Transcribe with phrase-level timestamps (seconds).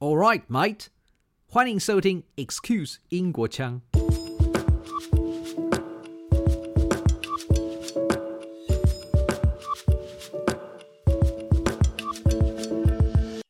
[0.00, 0.90] All right, mate，
[1.48, 3.82] 欢迎收听 Excuse 英国腔。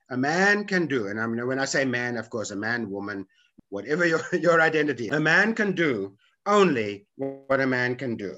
[0.09, 2.89] a man can do, and I mean, when I say man, of course, a man,
[2.89, 3.27] woman,
[3.69, 8.33] whatever your, your identity, a man can do only what a man can do,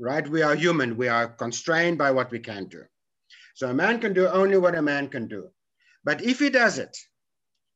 [0.00, 0.28] right?
[0.28, 0.96] We are human.
[0.96, 2.82] We are constrained by what we can do.
[3.54, 5.50] So a man can do only what a man can do.
[6.02, 6.98] But if he does it,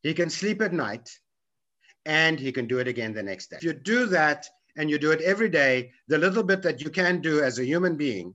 [0.03, 1.11] he can sleep at night
[2.05, 3.57] and he can do it again the next day.
[3.57, 4.47] If you do that
[4.77, 7.65] and you do it every day, the little bit that you can do as a
[7.65, 8.35] human being,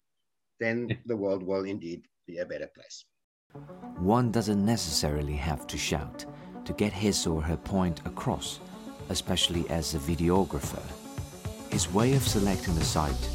[0.59, 3.05] then the world will indeed be a better place.
[3.97, 6.25] One doesn't necessarily have to shout
[6.65, 8.59] to get his or her point across,
[9.09, 10.83] especially as a videographer.
[11.71, 13.29] His way of selecting the site,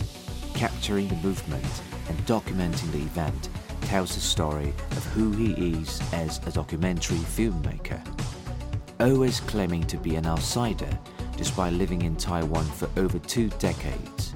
[0.54, 3.48] capturing the movement, and documenting the event
[3.86, 8.02] tells the story of who he is as a documentary filmmaker.
[8.98, 10.98] Always claiming to be an outsider
[11.36, 14.34] despite living in Taiwan for over two decades.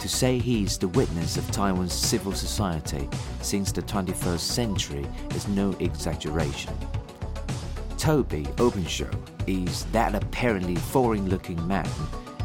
[0.00, 3.08] To say he is the witness of Taiwan's civil society
[3.40, 6.74] since the 21st century is no exaggeration.
[7.98, 9.10] Toby Openshaw
[9.46, 11.88] is that apparently foreign looking man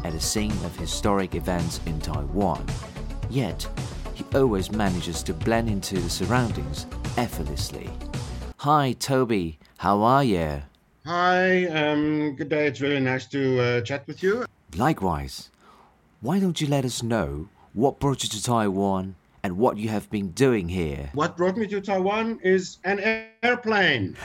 [0.04, 2.64] at the scene of historic events in Taiwan.
[3.28, 3.66] Yet,
[4.34, 7.90] always manages to blend into the surroundings effortlessly.
[8.58, 10.62] Hi, Toby, how are you?
[11.06, 12.66] Hi, um, good day.
[12.66, 14.46] It's really nice to uh, chat with you.
[14.76, 15.50] Likewise,
[16.20, 20.08] why don't you let us know what brought you to Taiwan and what you have
[20.10, 21.10] been doing here?
[21.12, 24.16] What brought me to Taiwan is an airplane.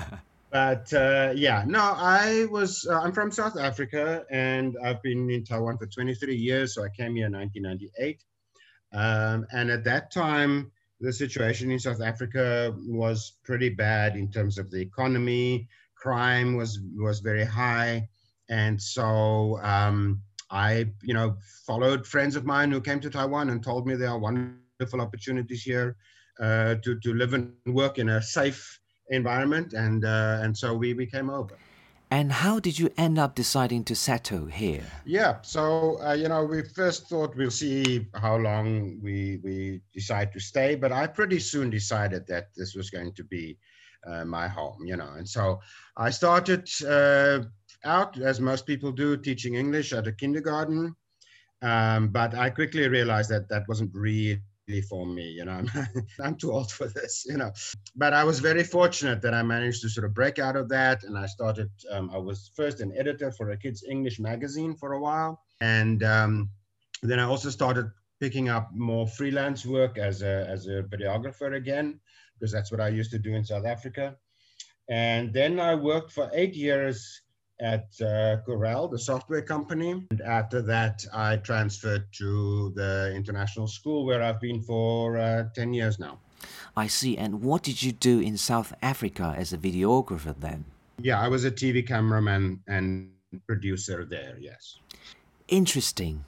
[0.50, 5.44] but uh, yeah, no, I was, uh, I'm from South Africa and I've been in
[5.44, 6.74] Taiwan for 23 years.
[6.74, 8.24] So I came here in 1998.
[8.92, 14.58] Um, and at that time, the situation in South Africa was pretty bad in terms
[14.58, 15.68] of the economy.
[15.96, 18.08] Crime was was very high,
[18.48, 23.62] and so um, I, you know, followed friends of mine who came to Taiwan and
[23.62, 25.96] told me there are wonderful opportunities here
[26.40, 28.80] uh, to to live and work in a safe
[29.10, 31.58] environment, and uh, and so we we came over.
[32.12, 34.84] And how did you end up deciding to settle here?
[35.06, 40.30] Yeah, so uh, you know, we first thought we'll see how long we we decide
[40.34, 43.56] to stay, but I pretty soon decided that this was going to be
[44.06, 45.60] uh, my home, you know, and so
[45.96, 47.44] I started uh,
[47.86, 50.94] out as most people do, teaching English at a kindergarten,
[51.62, 54.42] um, but I quickly realized that that wasn't really
[54.88, 55.62] for me you know
[56.20, 57.50] i'm too old for this you know.
[57.96, 61.02] But i was very fortunate that i managed to sort of break out of that
[61.04, 64.92] and i started um, i was first an editor for a kids english magazine for
[64.92, 66.50] a while and um,
[67.02, 67.90] then i also started
[68.20, 71.98] picking up more freelance work as a as a videographer again
[72.34, 74.16] because that's what i used to do in south africa.
[74.88, 77.22] And then i worked for eight years
[77.62, 80.04] at uh, Corel, the software company.
[80.10, 85.72] And after that, I transferred to the international school where I've been for uh, 10
[85.72, 86.18] years now.
[86.76, 87.16] I see.
[87.16, 90.64] And what did you do in South Africa as a videographer then?
[91.00, 93.10] Yeah, I was a TV cameraman and
[93.46, 94.78] producer there, yes.
[95.48, 96.24] Interesting.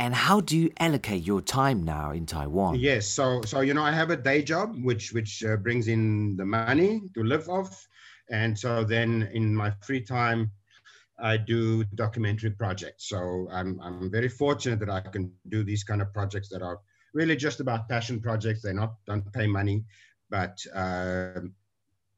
[0.00, 2.76] And how do you allocate your time now in Taiwan?
[2.76, 6.36] Yes, so so you know I have a day job which which uh, brings in
[6.36, 7.88] the money to live off,
[8.30, 10.52] and so then in my free time
[11.20, 13.08] I do documentary projects.
[13.08, 16.80] So I'm, I'm very fortunate that I can do these kind of projects that are
[17.12, 18.62] really just about passion projects.
[18.62, 19.84] They're not don't pay money,
[20.30, 21.40] but uh,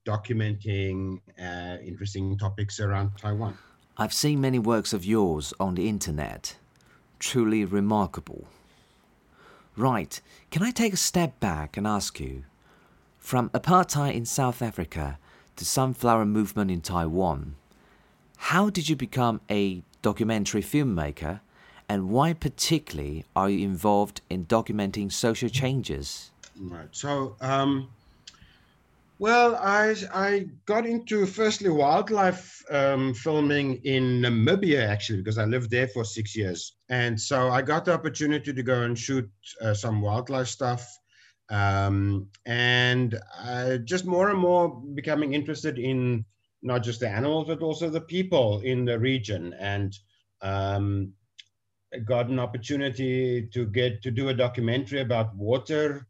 [0.07, 3.57] documenting uh, interesting topics around Taiwan.
[3.97, 6.57] I've seen many works of yours on the internet.
[7.19, 8.49] Truly remarkable.
[9.77, 12.45] Right, can I take a step back and ask you?
[13.19, 15.19] From apartheid in South Africa
[15.57, 17.55] to sunflower movement in Taiwan,
[18.41, 21.41] how did you become a documentary filmmaker,
[21.89, 26.31] and why particularly are you involved in documenting social changes?
[26.59, 26.89] Right.
[26.91, 27.91] So, um,
[29.19, 35.71] well, I I got into firstly wildlife um, filming in Namibia actually because I lived
[35.71, 39.31] there for six years, and so I got the opportunity to go and shoot
[39.61, 40.99] uh, some wildlife stuff.
[41.51, 46.25] Um, and I just more and more becoming interested in
[46.63, 49.55] not just the animals, but also the people in the region.
[49.59, 49.97] And
[50.43, 51.13] um,
[52.05, 56.07] got an opportunity to get to do a documentary about water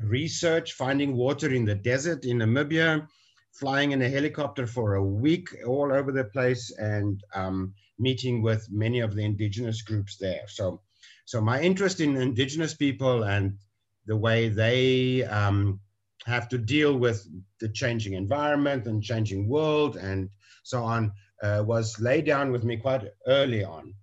[0.00, 3.06] research, finding water in the desert in Namibia,
[3.52, 8.66] flying in a helicopter for a week all over the place, and um, meeting with
[8.70, 10.42] many of the indigenous groups there.
[10.46, 10.80] So,
[11.24, 13.58] so my interest in indigenous people and
[14.06, 15.80] the way they um,
[16.26, 17.26] have to deal with
[17.60, 20.28] the changing environment and changing world and
[20.62, 21.12] so on
[21.42, 23.94] uh, was laid down with me quite early on.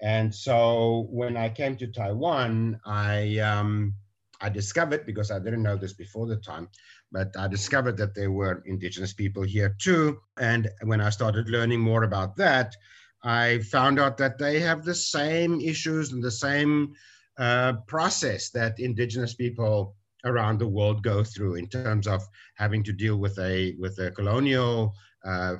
[0.00, 3.94] And so when I came to Taiwan, I um,
[4.40, 6.68] I discovered because I didn't know this before the time,
[7.10, 10.20] but I discovered that there were indigenous people here too.
[10.38, 12.76] And when I started learning more about that,
[13.24, 16.94] I found out that they have the same issues and the same
[17.36, 19.96] uh, process that indigenous people
[20.28, 22.22] around the world go through in terms of
[22.56, 24.94] having to deal with a with a colonial
[25.24, 25.56] uh,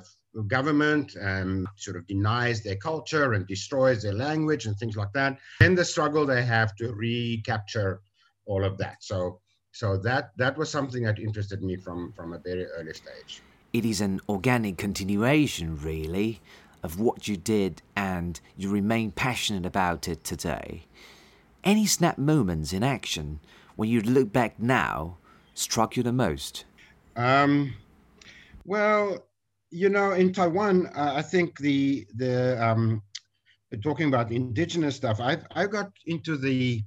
[0.47, 5.37] government and sort of denies their culture and destroys their language and things like that.
[5.61, 8.01] And the struggle they have to recapture
[8.45, 8.97] all of that.
[9.01, 9.39] So
[9.71, 13.41] so that that was something that interested me from from a very early stage.
[13.71, 16.41] It is an organic continuation, really,
[16.81, 20.85] of what you did, and you remain passionate about it today.
[21.63, 23.39] Any snap moments in action
[23.79, 25.17] when you look back now
[25.53, 26.65] struck you the most?
[27.15, 27.73] Um,
[28.65, 29.25] well,
[29.71, 33.01] you know, in Taiwan, uh, I think the the um,
[33.81, 35.21] talking about indigenous stuff.
[35.21, 36.83] I I got into the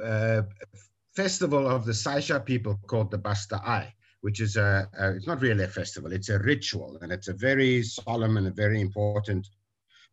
[0.00, 0.42] uh,
[1.16, 5.40] festival of the Saisiyat people called the Basta Ai, which is a, a, it's not
[5.40, 6.12] really a festival.
[6.12, 9.48] It's a ritual, and it's a very solemn and a very important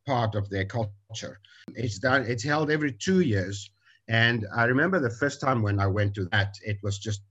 [0.08, 1.40] part of their culture.
[1.76, 2.26] It's done.
[2.26, 3.70] It's held every two years,
[4.10, 7.22] and I remember the first time when I went to that, it was just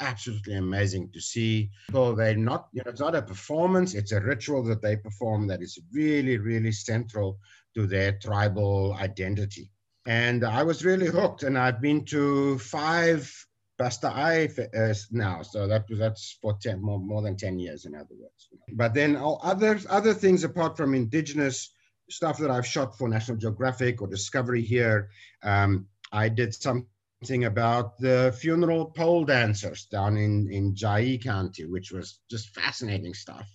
[0.00, 1.70] absolutely amazing to see.
[1.86, 5.46] People they're not you know it's not a performance it's a ritual that they perform
[5.46, 7.38] that is really really central
[7.74, 9.70] to their tribal identity.
[10.06, 13.32] And i was really hooked and i've been to five
[13.76, 17.86] Basta Ai uh, now, so that was that's for 10, more, more than 10 years,
[17.86, 18.48] in other words.
[18.72, 21.74] But then all other other things apart from indigenous
[22.08, 25.08] stuff that I've shot for National Geographic or Discovery here,
[25.42, 31.92] um, I did something about the funeral pole dancers down in in Chiayi County, which
[31.92, 33.48] was just fascinating stuff.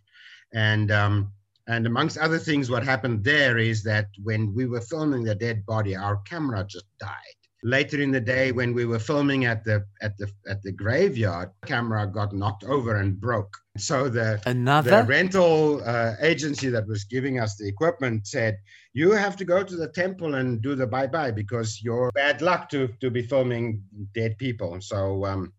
[0.54, 1.34] And um,
[1.68, 5.66] and amongst other things, what happened there is that when we were filming the dead
[5.66, 9.86] body, our camera just died later in the day when we were filming at the
[10.02, 15.04] at the at the graveyard camera got knocked over and broke so the another the
[15.04, 18.58] rental uh, agency that was giving us the equipment said
[18.94, 22.42] you have to go to the temple and do the bye bye because you're bad
[22.42, 23.84] luck to to be filming
[24.14, 25.54] dead people so um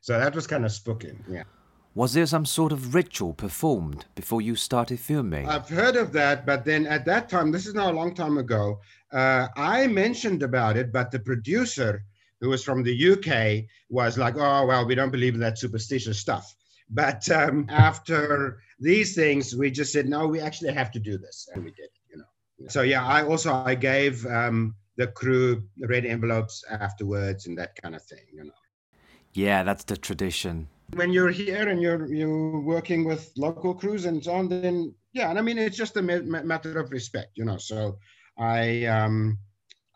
[0.00, 1.44] so that was kind of spooky yeah
[1.94, 5.48] was there some sort of ritual performed before you started filming?
[5.48, 8.36] I've heard of that, but then at that time, this is now a long time
[8.36, 8.80] ago,
[9.12, 12.02] uh, I mentioned about it, but the producer,
[12.40, 16.18] who was from the UK, was like, oh, well, we don't believe in that superstitious
[16.18, 16.56] stuff.
[16.90, 21.48] But um, after these things, we just said, no, we actually have to do this.
[21.52, 22.68] And we did, you know.
[22.68, 27.80] So, yeah, I also, I gave um, the crew the red envelopes afterwards and that
[27.80, 28.52] kind of thing, you know.
[29.32, 34.22] Yeah, that's the tradition when you're here and you're you're working with local crews and
[34.22, 37.56] so on, then yeah, and I mean it's just a matter of respect, you know.
[37.56, 37.98] So
[38.38, 39.38] I um,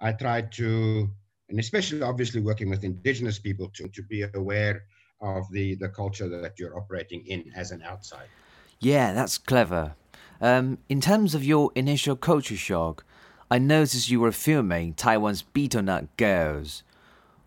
[0.01, 1.09] I try to,
[1.49, 4.85] and especially obviously working with indigenous people to to be aware
[5.21, 8.29] of the the culture that you're operating in as an outsider.
[8.81, 9.95] Yeah, that's clever.
[10.41, 13.05] Um, in terms of your initial culture shock,
[13.51, 16.83] I noticed you were filming Taiwan's Nut Girls.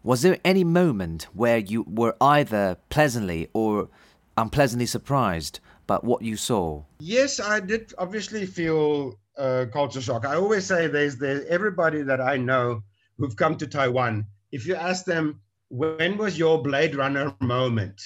[0.04, 3.88] Was there any moment where you were either pleasantly or
[4.36, 6.84] unpleasantly surprised by what you saw?
[7.00, 10.26] Yes, I did obviously feel uh, culture shock.
[10.26, 12.82] I always say there's, there's everybody that I know
[13.18, 14.26] who've come to Taiwan.
[14.52, 15.42] If you ask them,
[15.72, 18.02] when was your Blade Runner moment?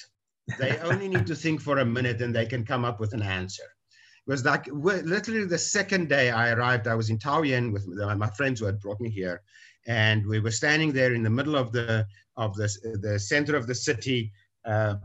[0.60, 3.24] They only need to think for a minute and they can come up with an
[3.24, 3.64] answer.
[3.64, 8.30] It was like literally the second day I arrived, I was in Taoyuan with my
[8.32, 9.42] friends who had brought me here
[9.88, 12.06] and we were standing there in the middle of the
[12.38, 12.70] of the,
[13.02, 14.32] the center of the city
[14.66, 14.96] uh,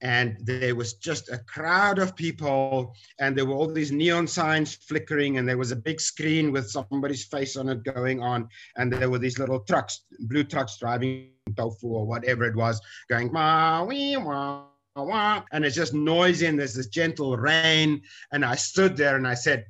[0.00, 4.74] and there was just a crowd of people and there were all these neon signs
[4.74, 8.92] flickering and there was a big screen with somebody's face on it going on and
[8.92, 13.84] there were these little trucks blue trucks driving tofu or whatever it was going wah,
[13.84, 14.64] wee, wah,
[14.94, 18.00] wah, and it's just noisy and there's this gentle rain
[18.32, 19.64] and i stood there and i said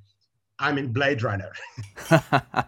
[0.58, 1.52] i'm in blade runner.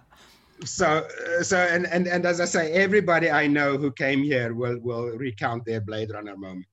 [0.65, 4.55] So uh, so and, and and as i say everybody i know who came here
[4.55, 6.67] will will recount their blade runner moment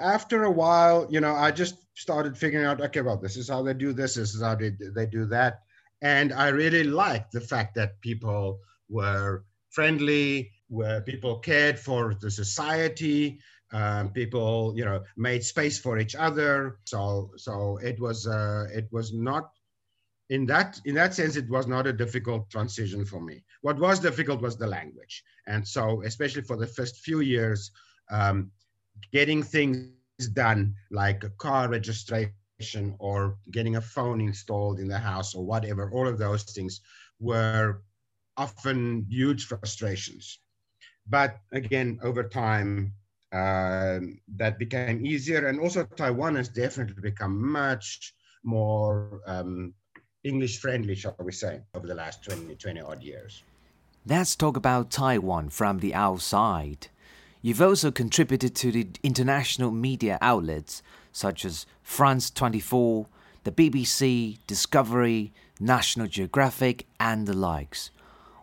[0.00, 3.62] after a while you know i just started figuring out okay well this is how
[3.62, 5.60] they do this this is how they, they do that.
[6.00, 12.30] And i really liked the fact that people were friendly where people cared for the
[12.30, 13.40] society
[13.72, 16.78] um, people you know made space for each other.
[16.84, 19.50] So so it was uh, it was not
[20.30, 23.44] in that in that sense it was not a difficult transition for me.
[23.62, 25.22] What was difficult was the language.
[25.46, 27.70] And so especially for the first few years
[28.10, 28.50] um,
[29.12, 29.92] getting things
[30.32, 32.34] done like a car registration
[32.98, 36.80] or getting a phone installed in the house or whatever, all of those things
[37.20, 37.82] were
[38.36, 40.40] often huge frustrations.
[41.08, 42.92] But again, over time,
[43.32, 44.00] uh,
[44.36, 45.46] that became easier.
[45.48, 48.14] And also, Taiwan has definitely become much
[48.44, 49.74] more um,
[50.24, 53.42] English friendly, shall we say, over the last 20, 20 odd years.
[54.06, 56.88] Let's talk about Taiwan from the outside.
[57.48, 63.06] You've also contributed to the international media outlets such as France 24,
[63.44, 67.90] the BBC, Discovery, National Geographic, and the likes.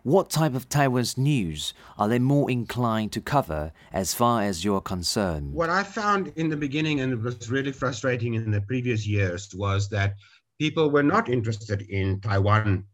[0.01, 4.81] What type of Taiwan's news are they more inclined to cover as far as you're
[4.81, 5.53] concerned?
[5.53, 9.53] What I found in the beginning, and it was really frustrating in the previous years,
[9.53, 10.15] was that
[10.59, 12.85] people were not interested in Taiwan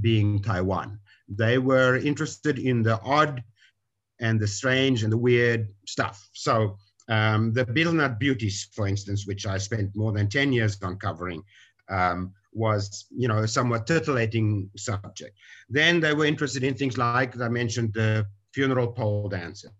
[0.00, 0.98] being Taiwan.
[1.28, 3.44] They were interested in the odd
[4.20, 6.28] and the strange and the weird stuff.
[6.32, 6.76] So
[7.08, 11.42] um, the Betelnut Beauties, for instance, which I spent more than 10 years uncovering,
[11.88, 15.36] um, was you know a somewhat titillating subject.
[15.68, 19.70] Then they were interested in things like I mentioned the funeral pole dancers,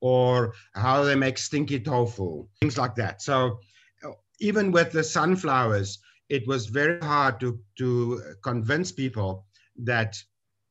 [0.00, 3.22] or how they make stinky tofu, things like that.
[3.22, 3.58] So
[4.40, 9.46] even with the sunflowers, it was very hard to to convince people
[9.78, 10.16] that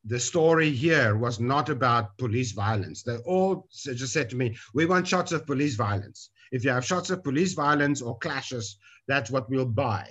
[0.07, 3.03] the story here was not about police violence.
[3.03, 6.29] They all just said to me, "We want shots of police violence.
[6.51, 10.09] If you have shots of police violence or clashes, that's what we'll buy."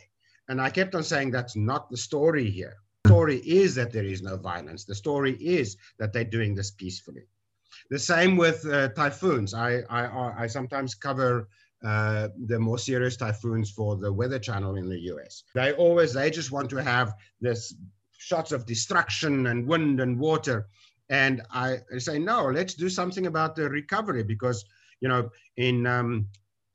[0.49, 2.77] And I kept on saying that's not the story here.
[3.05, 4.85] The story is that there is no violence.
[4.85, 7.27] The story is that they're doing this peacefully.
[7.91, 9.55] The same with uh, typhoons.
[9.55, 11.49] I, I, I sometimes cover
[11.85, 15.45] uh, the more serious typhoons for the Weather Channel in the US.
[15.55, 17.75] They always, they just want to have this
[18.27, 20.67] shots of destruction and wind and water.
[21.09, 24.65] And I say, no, let's do something about the recovery because,
[25.01, 26.27] you know, in um,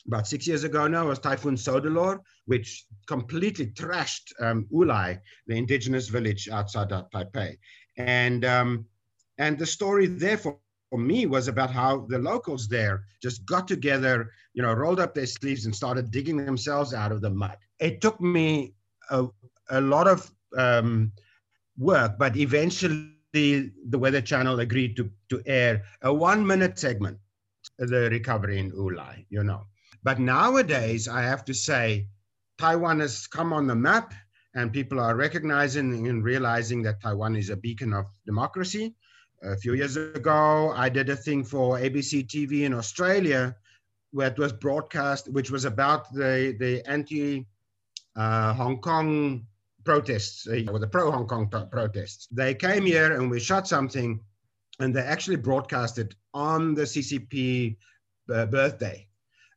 [0.07, 6.07] about six years ago now was Typhoon Soudelor, which completely trashed um, Wulai, the indigenous
[6.07, 7.57] village outside of Taipei.
[7.97, 8.85] And, um,
[9.37, 10.57] and the story there for,
[10.89, 15.13] for me was about how the locals there just got together, you know, rolled up
[15.13, 17.57] their sleeves and started digging themselves out of the mud.
[17.79, 18.73] It took me
[19.09, 19.27] a,
[19.69, 21.11] a lot of um,
[21.81, 27.17] work, but eventually the Weather Channel agreed to, to air a one minute segment,
[27.77, 29.65] the recovery in Wulai, you know.
[30.03, 32.07] But nowadays, I have to say,
[32.57, 34.13] Taiwan has come on the map
[34.53, 38.95] and people are recognizing and realizing that Taiwan is a beacon of democracy.
[39.43, 43.55] A few years ago, I did a thing for ABC TV in Australia
[44.11, 47.47] where it was broadcast, which was about the, the anti
[48.15, 49.47] uh, Hong Kong
[49.83, 52.27] protests, uh, or the pro Hong Kong protests.
[52.31, 54.19] They came here and we shot something
[54.79, 57.77] and they actually broadcast it on the CCP
[58.33, 59.07] uh, birthday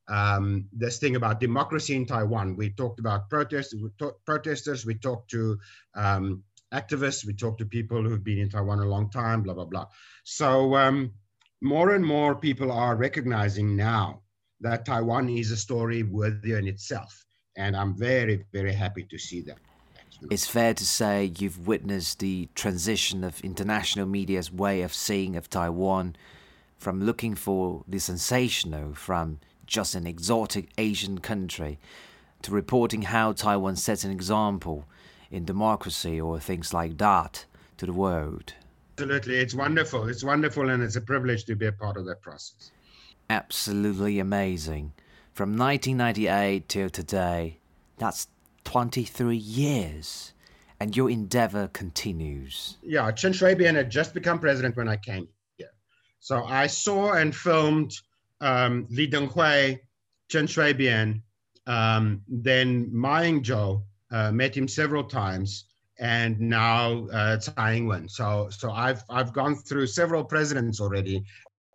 [0.08, 2.56] um, this thing about democracy in Taiwan.
[2.56, 5.58] We talked about protests, we talk, protesters, we talked to
[5.94, 9.64] um, activists, we talked to people who've been in Taiwan a long time, blah, blah,
[9.64, 9.86] blah.
[10.24, 11.12] So um,
[11.62, 14.22] more and more people are recognizing now
[14.60, 17.24] that Taiwan is a story worthy in itself.
[17.56, 19.58] And I'm very, very happy to see that.
[20.30, 25.50] It's fair to say you've witnessed the transition of international media's way of seeing of
[25.50, 26.16] Taiwan
[26.78, 31.78] from looking for the sensational, from just an exotic Asian country,
[32.42, 34.84] to reporting how Taiwan sets an example
[35.30, 37.44] in democracy or things like that
[37.78, 38.54] to the world.
[38.98, 39.38] Absolutely.
[39.38, 40.08] It's wonderful.
[40.08, 42.70] It's wonderful, and it's a privilege to be a part of that process.
[43.30, 44.92] Absolutely amazing.
[45.32, 47.58] From 1998 till today,
[47.98, 48.28] that's
[48.64, 50.32] 23 years.
[50.80, 52.76] And your endeavor continues.
[52.82, 55.70] Yeah, Chen Shui-bian had just become president when I came here.
[56.18, 57.94] So I saw and filmed
[58.40, 59.78] um, Lee Teng-hui,
[60.28, 61.22] Chen Shui-bian,
[61.66, 65.64] um, then Ma Ying-jeou, uh, met him several times,
[65.98, 68.08] and now uh, Tsai Ing-wen.
[68.08, 71.24] So, so I've I've gone through several presidents already,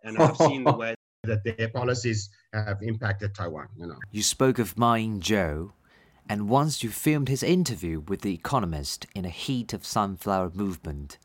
[0.04, 0.94] and I've seen the way
[1.24, 3.68] that their policies have impacted Taiwan.
[3.76, 3.98] You know.
[4.10, 5.72] You spoke of Ma Ying-jeou,
[6.30, 11.18] and once you filmed his interview with The Economist in a heat of sunflower movement.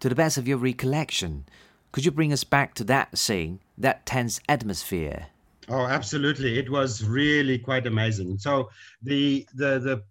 [0.00, 1.44] To the best of your recollection,
[1.92, 5.26] could you bring us back to that scene, that tense atmosphere?
[5.68, 6.58] Oh, absolutely!
[6.58, 8.38] It was really quite amazing.
[8.38, 8.68] So
[9.00, 10.02] the the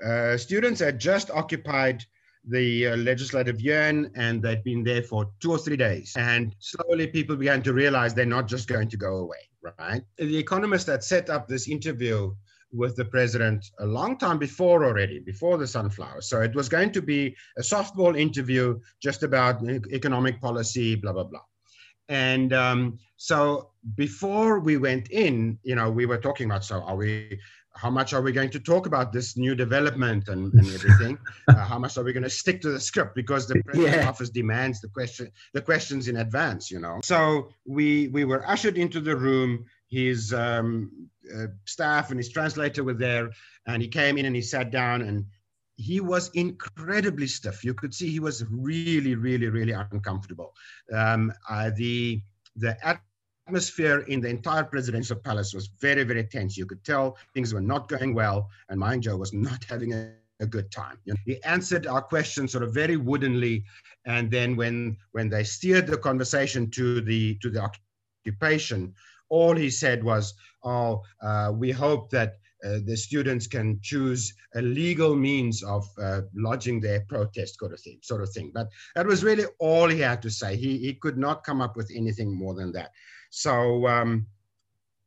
[0.00, 2.06] the uh, students had just occupied
[2.48, 6.14] the uh, legislative yuan and they'd been there for two or three days.
[6.16, 9.44] And slowly people began to realize they're not just going to go away,
[9.78, 10.02] right?
[10.16, 12.34] The economist that set up this interview
[12.74, 16.20] with the president a long time before already, before the sunflower.
[16.20, 19.62] So it was going to be a softball interview just about
[19.92, 21.40] economic policy, blah, blah, blah.
[22.08, 26.96] And um, so before we went in, you know, we were talking about so are
[26.96, 27.38] we
[27.76, 31.18] how much are we going to talk about this new development and, and everything?
[31.48, 34.08] uh, how much are we going to stick to the script because the president's yeah.
[34.08, 37.00] office demands the question the questions in advance, you know.
[37.02, 39.64] So we we were ushered into the room.
[39.88, 43.30] His um, uh, staff and his translator were there,
[43.66, 45.26] and he came in and he sat down and
[45.76, 47.64] he was incredibly stiff.
[47.64, 50.54] You could see he was really, really, really uncomfortable.
[50.92, 52.22] Um, uh, the
[52.56, 52.76] the
[53.48, 56.56] atmosphere in the entire presidential palace was very, very tense.
[56.56, 60.12] You could tell things were not going well, and Ma Ying-jeou was not having a,
[60.40, 60.98] a good time.
[61.04, 63.64] You know, he answered our questions sort of very woodenly,
[64.06, 67.68] and then when when they steered the conversation to the to the
[68.24, 68.94] occupation,
[69.28, 74.62] all he said was, "Oh, uh, we hope that." Uh, the students can choose a
[74.62, 78.50] legal means of uh, lodging their protest, sort of thing, sort of thing.
[78.54, 80.56] But that was really all he had to say.
[80.56, 82.92] He he could not come up with anything more than that.
[83.28, 84.26] So um,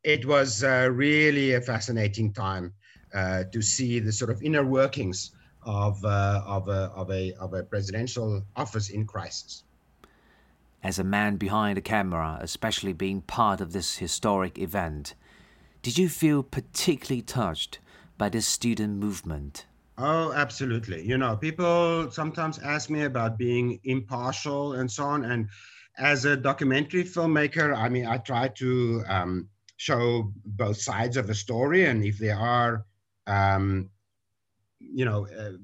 [0.04, 2.74] it was uh, really a fascinating time
[3.14, 5.32] uh, to see the sort of inner workings
[5.64, 9.64] of, uh, of, a, of, a, of a presidential office in crisis.
[10.88, 15.16] As a man behind a camera, especially being part of this historic event,
[15.82, 17.80] did you feel particularly touched
[18.18, 19.66] by this student movement?
[19.98, 21.06] Oh, absolutely.
[21.06, 25.26] You know, people sometimes ask me about being impartial and so on.
[25.26, 25.50] And
[25.98, 31.36] as a documentary filmmaker, I mean, I try to um, show both sides of a
[31.36, 32.86] story, and if there are,
[33.28, 33.90] um,
[34.80, 35.58] you know, uh,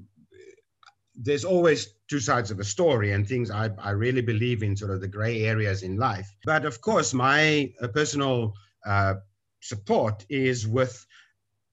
[1.15, 4.91] there's always two sides of a story and things I, I really believe in sort
[4.91, 6.29] of the gray areas in life.
[6.45, 8.53] But of course, my uh, personal
[8.85, 9.15] uh,
[9.61, 11.05] support is with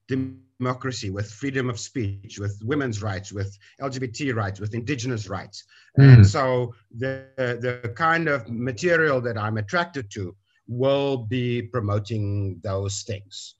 [0.07, 5.63] democracy, with freedom of speech, with women's rights, with LGBT rights, with indigenous rights.
[5.99, 6.13] Mm.
[6.13, 10.35] And so the, the kind of material that I'm attracted to
[10.67, 13.55] will be promoting those things.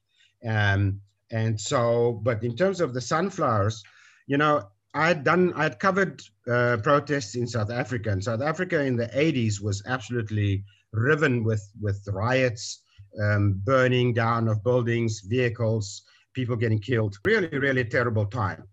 [0.47, 3.83] Um, and so, but in terms of the sunflowers,
[4.27, 8.95] you know, I'd done, I'd covered uh, protests in South Africa, and South Africa in
[8.95, 12.83] the 80s was absolutely riven with, with riots,
[13.21, 17.17] um, burning down of buildings, vehicles, people getting killed.
[17.25, 18.63] Really, really terrible time.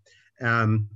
[0.41, 0.89] Um,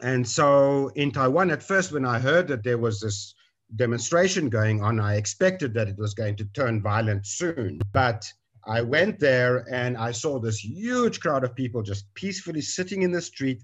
[0.00, 3.34] and so in Taiwan, at first, when I heard that there was this
[3.76, 7.80] demonstration going on, I expected that it was going to turn violent soon.
[7.92, 8.24] But
[8.66, 13.12] I went there and I saw this huge crowd of people just peacefully sitting in
[13.12, 13.62] the street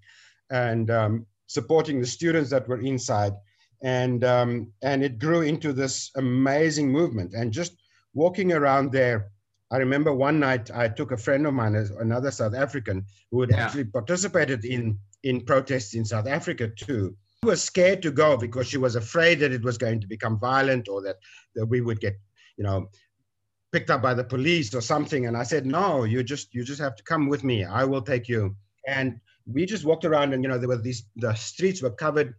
[0.50, 3.32] and um, supporting the students that were inside.
[3.82, 7.34] And, um, and it grew into this amazing movement.
[7.34, 7.76] And just
[8.14, 9.30] walking around there,
[9.70, 13.50] I remember one night I took a friend of mine, another South African, who had
[13.50, 13.64] yeah.
[13.64, 17.16] actually participated in, in protests in South Africa too.
[17.42, 20.38] She was scared to go because she was afraid that it was going to become
[20.38, 21.16] violent or that,
[21.54, 22.18] that we would get,
[22.56, 22.88] you know,
[23.72, 25.26] picked up by the police or something.
[25.26, 27.64] And I said, no, you just you just have to come with me.
[27.64, 28.56] I will take you.
[28.86, 32.34] And we just walked around and you know there were these the streets were covered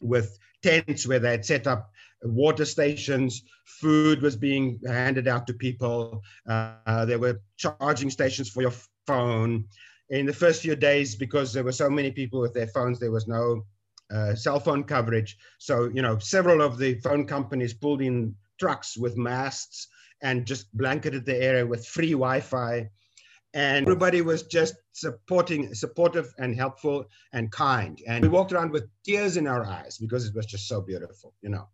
[0.00, 1.90] with tents where they had set up
[2.22, 6.22] water stations, food was being handed out to people.
[6.46, 8.74] Uh, there were charging stations for your
[9.06, 9.64] phone.
[10.10, 13.12] In the first few days, because there were so many people with their phones, there
[13.12, 13.64] was no
[14.12, 15.38] uh, cell phone coverage.
[15.58, 19.88] So, you know, several of the phone companies pulled in trucks with masts
[20.22, 22.90] and just blanketed the area with free Wi-Fi.
[23.52, 28.00] And everybody was just supporting, supportive and helpful and kind.
[28.06, 31.34] And we walked around with tears in our eyes because it was just so beautiful,
[31.42, 31.68] you know.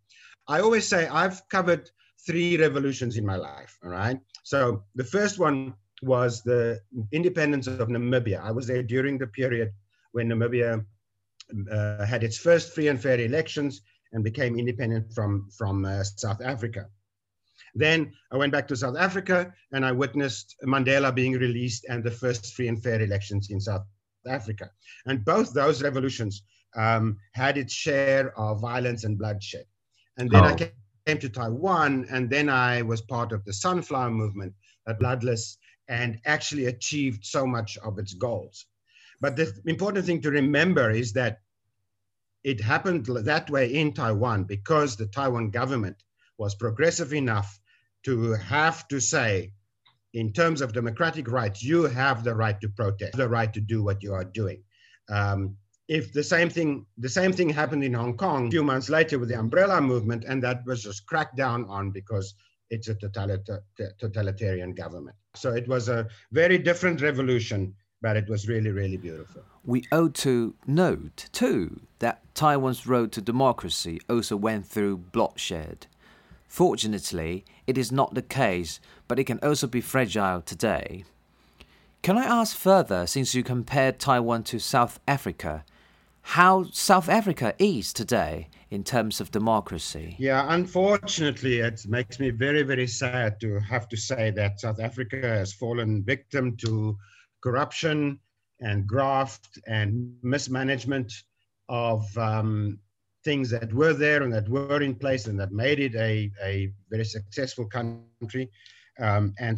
[0.47, 1.89] I always say I've covered
[2.25, 3.77] three revolutions in my life.
[3.83, 4.19] All right.
[4.43, 6.79] So the first one was the
[7.11, 8.41] independence of Namibia.
[8.41, 9.71] I was there during the period
[10.13, 10.85] when Namibia
[11.71, 13.81] uh, had its first free and fair elections
[14.13, 16.87] and became independent from, from uh, South Africa.
[17.77, 22.11] Then I went back to South Africa and I witnessed Mandela being released and the
[22.11, 23.85] first free and fair elections in South
[24.27, 24.71] Africa.
[25.05, 26.43] And both those revolutions
[26.75, 29.65] um, had its share of violence and bloodshed.
[30.17, 30.47] And then oh.
[30.47, 30.71] I
[31.05, 34.53] came to Taiwan, and then I was part of the Sunflower Movement
[34.87, 38.65] at Bloodless and actually achieved so much of its goals.
[39.21, 41.39] But the important thing to remember is that
[42.43, 45.97] it happened that way in Taiwan because the Taiwan government
[46.37, 47.59] was progressive enough
[48.07, 49.51] to have to say,
[50.13, 53.83] in terms of democratic rights, you have the right to protest, the right to do
[53.83, 54.63] what you are doing.
[55.09, 55.57] Um,
[55.89, 59.19] if the same thing the same thing happened in Hong Kong a few months later
[59.19, 62.33] with the umbrella movement and that was just cracked down on because
[62.69, 65.15] it's a totalitarian government.
[65.35, 69.43] So it was a very different revolution but it was really really beautiful.
[69.65, 75.87] We ought to note too that taiwan's road to democracy also went through bloodshed
[76.47, 81.03] Fortunately, it is not the case, but it can also be fragile today.
[82.01, 85.65] Can I ask further, since you compared Taiwan to South Africa,
[86.21, 90.15] how South Africa is today in terms of democracy?
[90.19, 95.21] Yeah, unfortunately, it makes me very, very sad to have to say that South Africa
[95.21, 96.97] has fallen victim to
[97.41, 98.19] corruption
[98.59, 101.13] and graft and mismanagement
[101.69, 102.79] of um,
[103.27, 106.53] things that were there and that were in place and that made it a, a
[106.89, 108.49] very successful country.
[109.05, 109.57] Um, and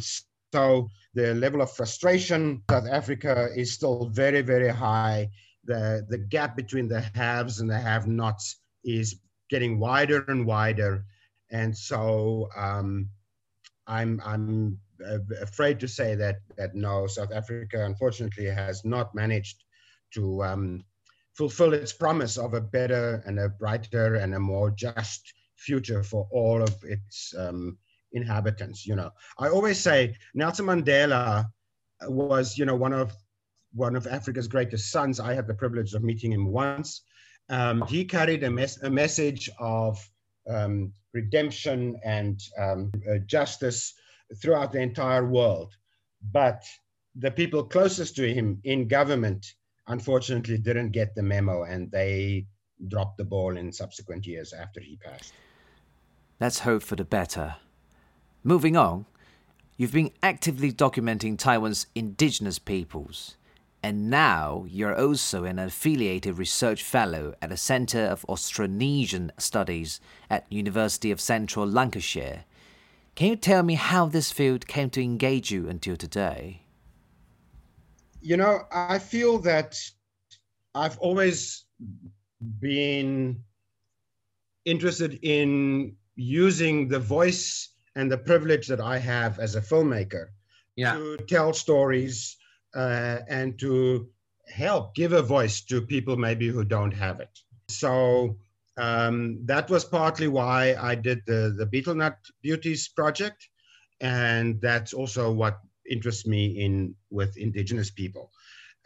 [0.52, 5.30] so the level of frustration South Africa is still very, very high.
[5.70, 8.46] The, the gap between the haves and the have nots
[8.82, 9.20] is
[9.52, 11.04] getting wider and wider.
[11.52, 13.08] And so um,
[13.86, 14.78] I'm, I'm
[15.40, 19.58] afraid to say that, that no, South Africa unfortunately has not managed
[20.14, 20.84] to um,
[21.40, 26.28] fulfill its promise of a better and a brighter and a more just future for
[26.30, 27.78] all of its um,
[28.12, 28.86] inhabitants.
[28.86, 31.46] You know, I always say Nelson Mandela
[32.02, 33.16] was, you know, one of
[33.72, 35.18] one of Africa's greatest sons.
[35.18, 37.04] I had the privilege of meeting him once.
[37.48, 39.92] Um, he carried a, mes- a message of
[40.46, 43.94] um, redemption and um, uh, justice
[44.42, 45.72] throughout the entire world.
[46.32, 46.64] But
[47.14, 49.54] the people closest to him in government
[49.88, 52.46] unfortunately didn't get the memo and they
[52.88, 55.32] dropped the ball in subsequent years after he passed.
[56.40, 57.56] Let's hope for the better.
[58.42, 59.04] Moving on,
[59.76, 63.36] you've been actively documenting Taiwan's indigenous peoples,
[63.82, 70.50] and now you're also an affiliated research fellow at the Center of Austronesian Studies at
[70.50, 72.44] University of Central Lancashire.
[73.14, 76.62] Can you tell me how this field came to engage you until today?
[78.20, 79.76] You know, I feel that
[80.74, 81.64] I've always
[82.60, 83.42] been
[84.64, 90.28] interested in using the voice and the privilege that I have as a filmmaker
[90.76, 90.94] yeah.
[90.94, 92.36] to tell stories
[92.74, 94.08] uh, and to
[94.48, 97.38] help give a voice to people maybe who don't have it.
[97.68, 98.36] So
[98.76, 103.48] um, that was partly why I did the, the Betel Nut Beauties project.
[104.00, 108.30] And that's also what interests me in with indigenous people.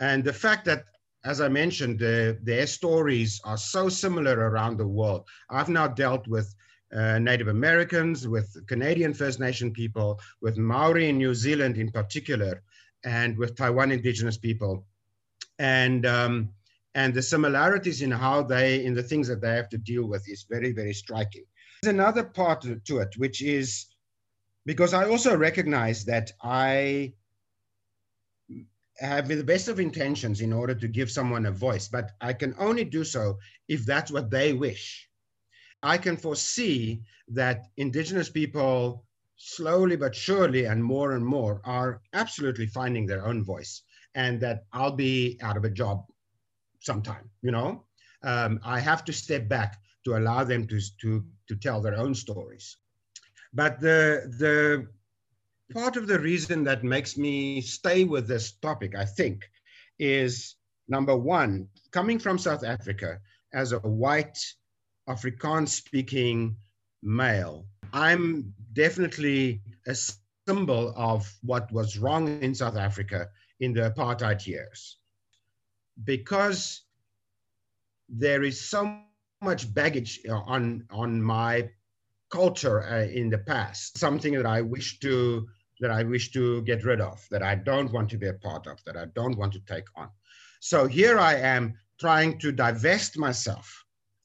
[0.01, 0.85] And the fact that,
[1.25, 5.27] as I mentioned, the, their stories are so similar around the world.
[5.51, 6.55] I've now dealt with
[6.95, 12.63] uh, Native Americans, with Canadian First Nation people, with Maori in New Zealand in particular,
[13.05, 14.87] and with Taiwan indigenous people.
[15.59, 16.51] And um,
[16.95, 20.29] and the similarities in how they in the things that they have to deal with
[20.29, 21.45] is very very striking
[21.83, 23.87] there's another part to it which is
[24.67, 27.13] because i also recognize that i
[28.99, 32.55] have the best of intentions in order to give someone a voice but i can
[32.59, 35.09] only do so if that's what they wish
[35.83, 39.05] i can foresee that indigenous people
[39.37, 43.83] slowly but surely and more and more are absolutely finding their own voice
[44.15, 46.05] and that i'll be out of a job
[46.85, 47.85] sometime, you know?
[48.23, 52.15] Um, I have to step back to allow them to, to, to tell their own
[52.15, 52.77] stories.
[53.55, 54.89] But the, the
[55.73, 59.49] part of the reason that makes me stay with this topic, I think,
[59.99, 60.57] is
[60.89, 63.21] number one, coming from South Africa
[63.53, 64.39] as a white
[65.09, 66.57] Afrikaans speaking
[67.03, 69.95] male, I'm definitely a
[70.49, 73.29] symbol of what was wrong in South Africa
[73.61, 74.99] in the apartheid years.
[76.03, 76.83] Because
[78.09, 78.99] there is so
[79.41, 81.71] much baggage uh, on on my
[82.35, 85.47] culture uh, in the past something that i wish to
[85.81, 88.67] that i wish to get rid of that i don't want to be a part
[88.67, 90.09] of that i don't want to take on.
[90.61, 91.65] So here i am
[92.01, 93.67] trying to divest myself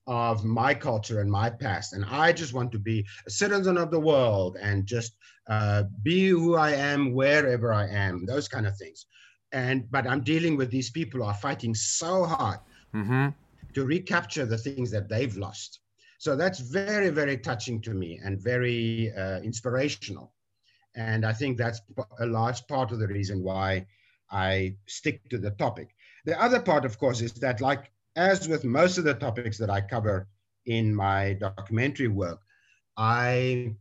[0.08, 3.92] of my culture and my past and i just want to be a citizen of
[3.92, 5.12] the world and just
[5.56, 9.00] uh, be who i am wherever i am those kind of things.
[9.52, 12.60] And but i'm dealing with these people who are fighting so hard
[12.96, 13.28] mm-hmm.
[13.76, 15.72] to recapture the things that they've lost
[16.20, 20.34] so that's very very touching to me and very uh, inspirational
[20.96, 21.82] and i think that's
[22.20, 23.86] a large part of the reason why
[24.32, 25.90] i stick to the topic
[26.26, 29.72] the other part of course is that like as with most of the topics that
[29.72, 30.28] i cover
[30.68, 32.40] in my documentary work
[32.98, 33.74] i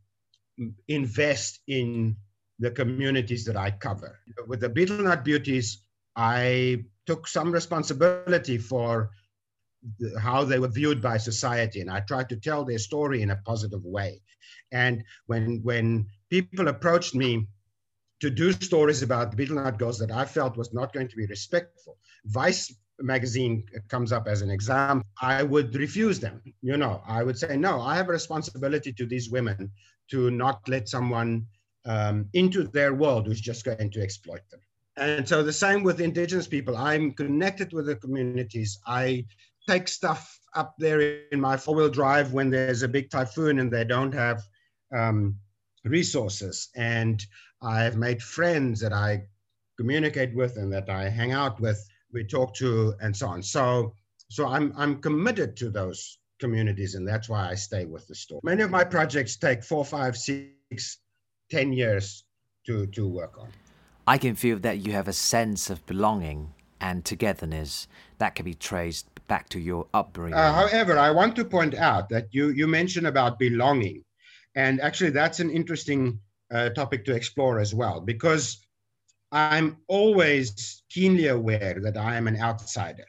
[0.88, 2.16] invest in
[2.58, 4.18] the communities that I cover.
[4.46, 5.84] With the Betel Nut Beauties,
[6.16, 9.10] I took some responsibility for
[10.20, 13.40] how they were viewed by society, and I tried to tell their story in a
[13.44, 14.20] positive way.
[14.72, 17.46] And when when people approached me
[18.20, 21.26] to do stories about the Nut girls that I felt was not going to be
[21.26, 26.42] respectful, vice magazine comes up as an example, I would refuse them.
[26.62, 29.70] You know, I would say, no, I have a responsibility to these women
[30.10, 31.46] to not let someone
[31.84, 34.60] um, into their world who's just going to exploit them.
[34.96, 36.76] And so the same with indigenous people.
[36.76, 38.80] I'm connected with the communities.
[38.84, 39.24] I
[39.68, 41.00] take stuff up there
[41.30, 44.42] in my four-wheel drive when there's a big typhoon and they don't have
[44.96, 45.36] um,
[45.84, 46.70] resources.
[46.74, 47.24] And
[47.60, 49.24] I've made friends that I
[49.76, 51.78] communicate with and that I hang out with,
[52.12, 53.42] we talk to, and so on.
[53.42, 53.92] So,
[54.30, 58.40] so I'm I'm committed to those communities, and that's why I stay with the store.
[58.42, 60.98] Many of my projects take four, five, six,
[61.50, 62.24] ten years
[62.66, 63.48] to to work on.
[64.06, 68.54] I can feel that you have a sense of belonging and togetherness that can be
[68.54, 70.34] traced back to your upbringing.
[70.34, 74.04] Uh, however, I want to point out that you you mentioned about belonging,
[74.54, 78.66] and actually that's an interesting uh, topic to explore as well because
[79.30, 83.06] I'm always keenly aware that I am an outsider,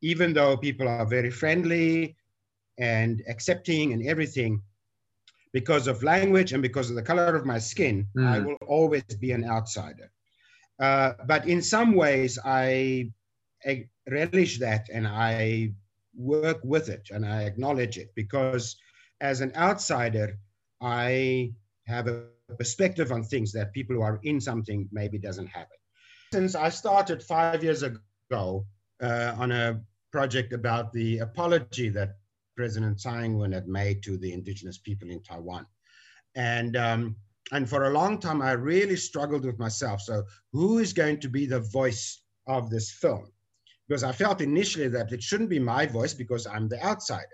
[0.00, 2.16] even though people are very friendly
[2.78, 4.62] and accepting and everything.
[5.52, 8.24] Because of language and because of the color of my skin, mm.
[8.24, 10.08] I will always be an outsider.
[10.78, 13.19] Uh, but in some ways, I, I
[14.08, 15.72] relish that and I
[16.16, 18.76] work with it and I acknowledge it because
[19.20, 20.38] as an outsider,
[20.80, 21.52] I
[21.86, 22.24] have a
[22.58, 25.78] perspective on things that people who are in something maybe doesn't have it.
[26.32, 28.66] Since I started five years ago
[29.02, 29.80] uh, on a
[30.12, 32.16] project about the apology that
[32.56, 35.66] President Tsai Ing-wen had made to the indigenous people in Taiwan.
[36.34, 37.16] And, um,
[37.52, 40.00] and for a long time, I really struggled with myself.
[40.02, 43.32] So who is going to be the voice of this film?
[43.90, 47.26] Because I felt initially that it shouldn't be my voice because I'm the outsider.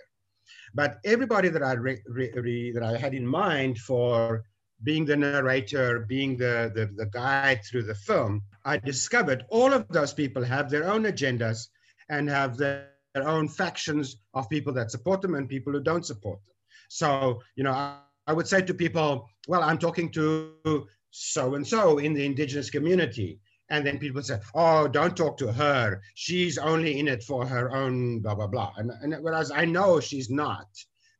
[0.73, 4.43] But everybody that I, re, re, that I had in mind for
[4.83, 9.87] being the narrator, being the, the, the guide through the film, I discovered all of
[9.89, 11.69] those people have their own agendas
[12.09, 16.07] and have their, their own factions of people that support them and people who don't
[16.07, 16.55] support them.
[16.89, 21.67] So, you know, I, I would say to people, well, I'm talking to so and
[21.67, 23.41] so in the indigenous community.
[23.69, 26.01] And then people say, oh, don't talk to her.
[26.15, 28.73] She's only in it for her own blah, blah, blah.
[28.77, 30.69] And, and whereas I know she's not.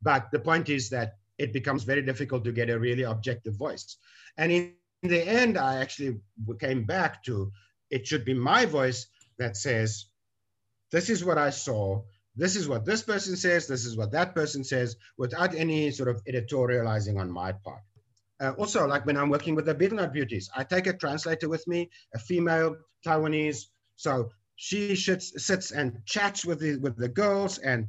[0.01, 3.97] But the point is that it becomes very difficult to get a really objective voice.
[4.37, 6.19] And in, in the end, I actually
[6.59, 7.51] came back to
[7.89, 9.07] it should be my voice
[9.39, 10.05] that says,
[10.91, 12.01] this is what I saw.
[12.35, 13.67] This is what this person says.
[13.67, 17.81] This is what that person says without any sort of editorializing on my part.
[18.39, 21.65] Uh, also, like when I'm working with the Betel Beauties, I take a translator with
[21.67, 23.65] me, a female Taiwanese.
[23.95, 27.87] So she sits, sits and chats with the, with the girls and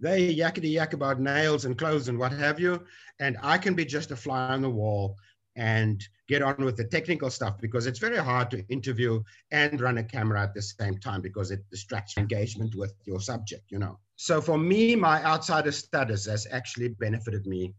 [0.00, 2.84] they yakety yak about nails and clothes and what have you.
[3.18, 5.16] And I can be just a fly on the wall
[5.56, 9.98] and get on with the technical stuff because it's very hard to interview and run
[9.98, 13.98] a camera at the same time because it distracts engagement with your subject, you know.
[14.14, 17.74] So for me, my outsider status has actually benefited me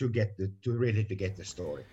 [0.00, 1.84] to get the to really to get the story.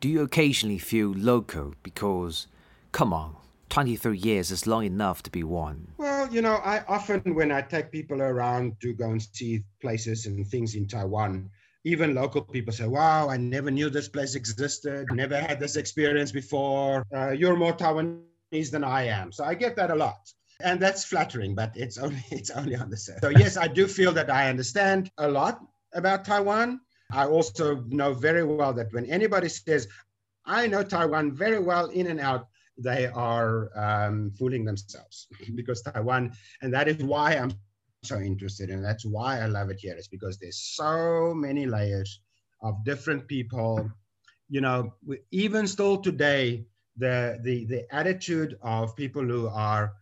[0.00, 2.46] Do you occasionally feel loco because
[2.92, 3.36] come on,
[3.70, 5.88] 23 years is long enough to be one.
[5.98, 10.26] Well, you know, I often, when I take people around to go and see places
[10.26, 11.50] and things in Taiwan,
[11.84, 16.32] even local people say, wow, I never knew this place existed, never had this experience
[16.32, 17.04] before.
[17.14, 19.32] Uh, you're more Taiwanese than I am.
[19.32, 20.20] So I get that a lot.
[20.62, 23.20] And that's flattering, but it's only it's only on the surface.
[23.22, 25.60] So yes, I do feel that I understand a lot
[25.92, 26.80] about Taiwan.
[27.12, 29.88] I also know very well that when anybody says,
[30.44, 36.32] I know Taiwan very well in and out, they are um, fooling themselves because Taiwan,
[36.62, 37.52] and that is why I'm
[38.04, 38.82] so interested in.
[38.82, 39.96] That's why I love it here.
[39.96, 42.20] Is because there's so many layers
[42.62, 43.90] of different people.
[44.48, 44.94] You know,
[45.30, 46.66] even still today,
[46.96, 49.92] the the the attitude of people who are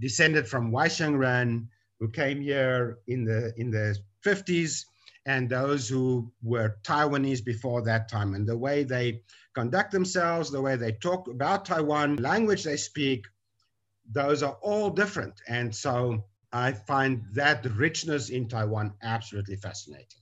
[0.00, 1.66] descended from Waishengren,
[2.00, 4.84] who came here in the in the 50s,
[5.26, 9.22] and those who were Taiwanese before that time, and the way they
[9.54, 13.24] conduct themselves, the way they talk about Taiwan, language they speak,
[14.10, 15.40] those are all different.
[15.48, 20.20] And so I find that richness in Taiwan absolutely fascinating.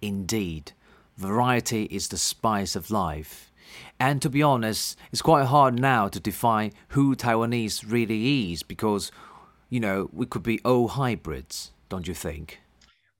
[0.00, 0.72] Indeed,
[1.16, 3.52] variety is the spice of life.
[3.98, 9.12] And to be honest, it's quite hard now to define who Taiwanese really is because,
[9.68, 12.60] you know, we could be all hybrids, don't you think?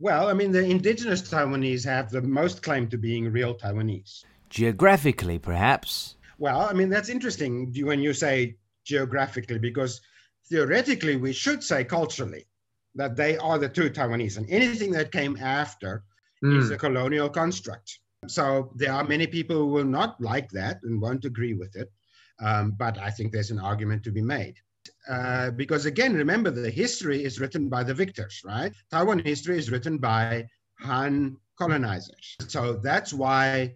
[0.05, 4.23] Well, I mean, the indigenous Taiwanese have the most claim to being real Taiwanese.
[4.51, 6.17] Geographically, perhaps?
[6.37, 10.03] Well, I mean, that's interesting when you say geographically, because
[10.51, 12.45] theoretically, we should say culturally
[12.95, 16.05] that they are the true Taiwanese, and anything that came after
[16.45, 16.59] mm.
[16.59, 17.99] is a colonial construct.
[18.27, 21.91] So there are many people who will not like that and won't agree with it.
[22.41, 24.57] Um, but I think there's an argument to be made.
[25.09, 28.73] Uh, because again, remember the history is written by the victors, right?
[28.91, 30.47] Taiwan history is written by
[30.81, 32.37] Han colonizers.
[32.49, 33.75] So that's why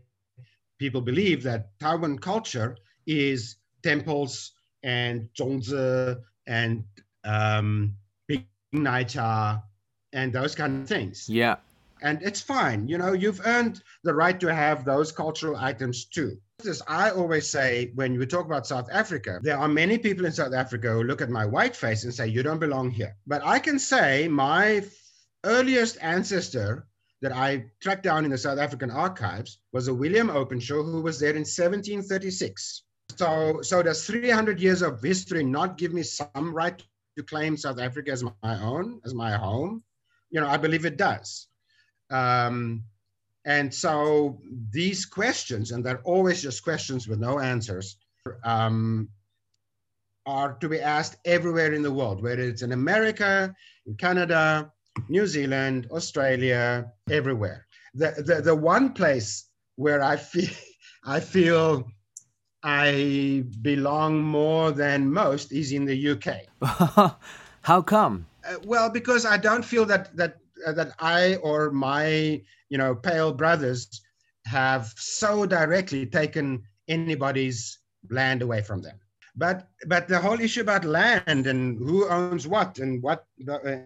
[0.78, 6.84] people believe that Taiwan culture is temples and zongzi and
[7.24, 7.94] um,
[8.26, 9.62] big naija
[10.12, 11.28] and those kind of things.
[11.28, 11.56] Yeah.
[12.00, 12.88] And it's fine.
[12.88, 16.38] You know, you've earned the right to have those cultural items too.
[16.66, 20.32] As I always say, when we talk about South Africa, there are many people in
[20.32, 23.14] South Africa who look at my white face and say, You don't belong here.
[23.28, 24.84] But I can say my
[25.44, 26.88] earliest ancestor
[27.22, 31.20] that I tracked down in the South African archives was a William Openshaw who was
[31.20, 32.82] there in 1736.
[33.16, 36.82] So, so does 300 years of history not give me some right
[37.16, 39.84] to claim South Africa as my own, as my home?
[40.30, 41.46] You know, I believe it does.
[42.10, 42.82] Um,
[43.44, 47.96] and so these questions, and they're always just questions with no answers,
[48.44, 49.08] um,
[50.26, 53.54] are to be asked everywhere in the world, whether it's in America,
[53.86, 54.70] in Canada,
[55.08, 57.66] New Zealand, Australia, everywhere.
[57.94, 59.46] The, the, the one place
[59.76, 60.50] where I feel,
[61.04, 61.88] I feel
[62.62, 67.16] I belong more than most is in the UK.
[67.62, 68.26] How come?
[68.46, 73.32] Uh, well, because I don't feel that that that I or my you know pale
[73.32, 74.00] brothers
[74.46, 77.78] have so directly taken anybody's
[78.10, 78.98] land away from them.
[79.36, 83.76] But but the whole issue about land and who owns what and what uh,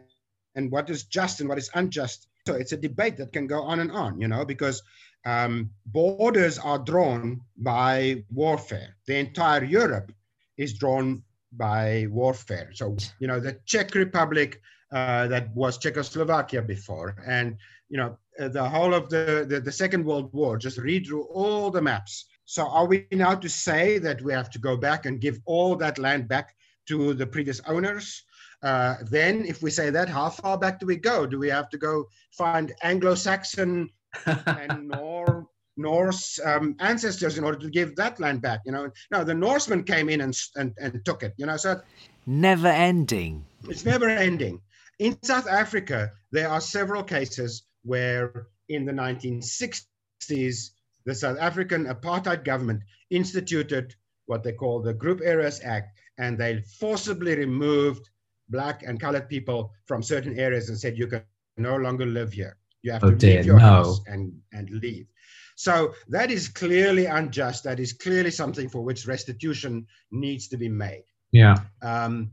[0.54, 2.28] and what is just and what is unjust.
[2.46, 4.82] So it's a debate that can go on and on, you know, because
[5.24, 8.96] um, borders are drawn by warfare.
[9.06, 10.12] The entire Europe
[10.56, 12.70] is drawn by warfare.
[12.74, 14.60] So you know the Czech Republic
[14.92, 17.56] uh, that was Czechoslovakia before, and
[17.88, 20.56] you know uh, the whole of the, the, the Second World War.
[20.56, 22.26] Just redrew all the maps.
[22.44, 25.76] So are we now to say that we have to go back and give all
[25.76, 26.54] that land back
[26.88, 28.24] to the previous owners?
[28.62, 31.26] Uh, then, if we say that, how far back do we go?
[31.26, 33.90] Do we have to go find Anglo-Saxon
[34.26, 38.60] and Nor- Norse um, ancestors in order to give that land back?
[38.64, 41.34] You know, no, the Norsemen came in and, and, and took it.
[41.38, 41.80] You know, so
[42.26, 43.44] never ending.
[43.68, 44.60] It's never ending.
[45.02, 50.70] In South Africa, there are several cases where in the 1960s,
[51.04, 56.62] the South African apartheid government instituted what they call the Group Areas Act, and they
[56.78, 58.08] forcibly removed
[58.48, 61.24] black and colored people from certain areas and said, you can
[61.56, 62.56] no longer live here.
[62.82, 63.66] You have oh to dear, leave your no.
[63.66, 65.08] house and, and leave.
[65.56, 67.64] So that is clearly unjust.
[67.64, 71.02] That is clearly something for which restitution needs to be made.
[71.32, 71.56] Yeah.
[71.82, 72.30] Um,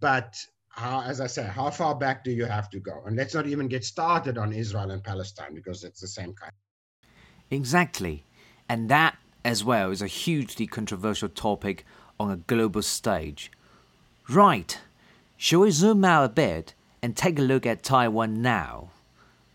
[0.00, 0.36] but
[0.76, 3.02] how, as I say, how far back do you have to go?
[3.06, 6.52] And let's not even get started on Israel and Palestine because it's the same kind.
[7.50, 8.24] Exactly.
[8.68, 11.84] And that, as well, is a hugely controversial topic
[12.18, 13.52] on a global stage.
[14.28, 14.80] Right.
[15.36, 18.90] Shall we zoom out a bit and take a look at Taiwan now?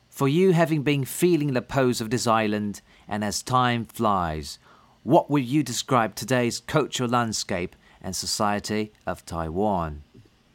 [0.10, 4.58] For you having been feeling the pulse of this island, and as time flies,
[5.04, 10.04] what would you describe today's cultural landscape and society of Taiwan?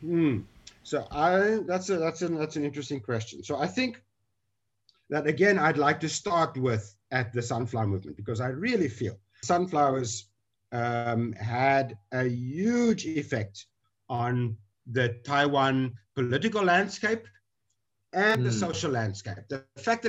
[0.00, 0.40] Hmm.
[0.84, 3.44] So I that's a that's an that's an interesting question.
[3.44, 4.02] So I think
[5.10, 9.18] that again I'd like to start with at the sunflower movement because I really feel
[9.42, 10.30] sunflowers
[10.72, 13.66] um, had a huge effect
[14.08, 17.24] on the Taiwan political landscape
[18.12, 18.52] and the Mm.
[18.52, 19.48] social landscape.
[19.48, 20.06] The fact that it,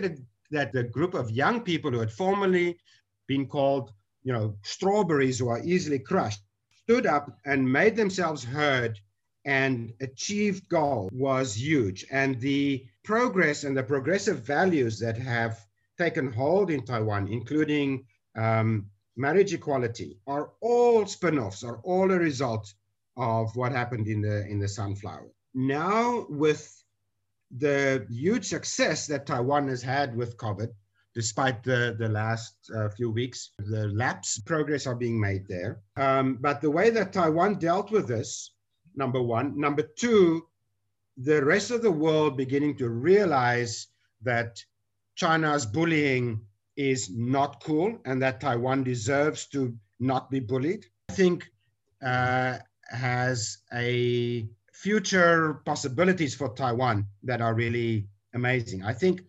[0.51, 2.77] that the group of young people who had formerly
[3.27, 3.91] been called,
[4.23, 6.41] you know, strawberries who are easily crushed,
[6.83, 8.99] stood up and made themselves heard
[9.45, 12.05] and achieved goal was huge.
[12.11, 15.63] And the progress and the progressive values that have
[15.97, 18.05] taken hold in Taiwan, including
[18.35, 22.73] um, marriage equality, are all spin-offs, are all a result
[23.17, 25.29] of what happened in the in the sunflower.
[25.53, 26.83] Now, with
[27.55, 30.69] the huge success that Taiwan has had with COVID,
[31.13, 35.79] despite the, the last uh, few weeks, the lapse progress are being made there.
[35.95, 38.54] Um, but the way that Taiwan dealt with this,
[38.97, 39.59] number one.
[39.59, 40.45] Number two,
[41.17, 43.87] the rest of the world beginning to realize
[44.21, 44.63] that
[45.15, 46.41] China's bullying
[46.75, 50.85] is not cool and that Taiwan deserves to not be bullied.
[51.09, 51.49] I think
[52.05, 52.57] uh,
[52.89, 58.83] has a future possibilities for Taiwan that are really amazing.
[58.83, 59.21] I think,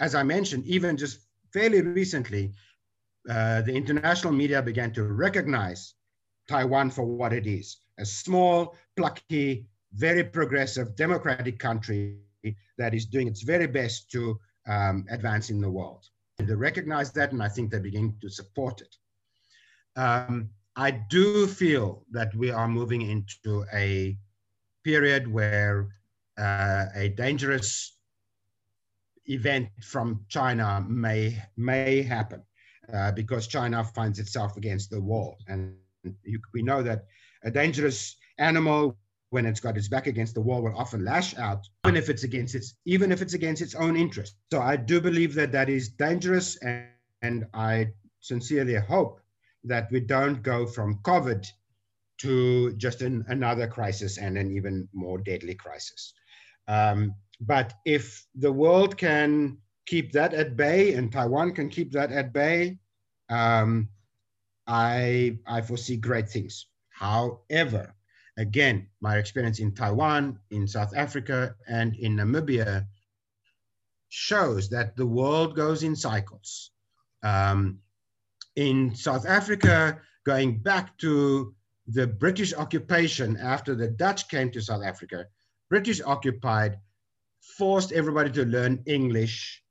[0.00, 1.20] as I mentioned, even just
[1.52, 2.52] fairly recently,
[3.28, 5.94] uh, the international media began to recognize
[6.48, 12.18] Taiwan for what it is a small, plucky, very progressive, democratic country
[12.78, 14.38] that is doing its very best to
[14.68, 16.06] um, advance in the world.
[16.38, 18.96] They recognize that, and I think they begin to support it.
[19.96, 24.16] Um, I do feel that we are moving into a
[24.84, 25.88] period where
[26.38, 27.96] uh, a dangerous
[29.26, 32.42] event from China may may happen
[32.94, 35.74] uh, because China finds itself against the wall, and
[36.54, 37.04] we know that
[37.44, 38.96] a dangerous animal,
[39.30, 42.24] when it's got its back against the wall, will often lash out, even if it's
[42.24, 44.36] against its even if it's against its own interest.
[44.52, 46.86] So I do believe that that is dangerous, and,
[47.22, 47.88] and I
[48.20, 49.20] sincerely hope
[49.64, 51.46] that we don't go from COVID
[52.18, 56.14] to just an, another crisis and an even more deadly crisis.
[56.66, 62.10] Um, but if the world can keep that at bay and Taiwan can keep that
[62.12, 62.78] at bay,
[63.30, 63.88] um,
[64.68, 66.66] I, I foresee great things.
[66.90, 67.94] However,
[68.36, 72.86] again, my experience in Taiwan, in South Africa, and in Namibia
[74.10, 76.70] shows that the world goes in cycles.
[77.22, 77.80] Um,
[78.56, 81.54] in South Africa, going back to
[81.86, 85.26] the British occupation after the Dutch came to South Africa,
[85.70, 86.78] British occupied,
[87.56, 89.62] forced everybody to learn English,